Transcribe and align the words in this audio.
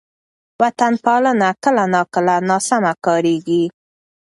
وطن 0.61 0.93
پالنه 1.03 1.49
کله 1.63 1.83
ناکله 1.93 2.35
ناسمه 2.49 2.91
کارېږي. 3.05 3.63